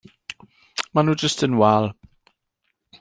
[0.93, 1.85] Maen nhw jyst yn wael.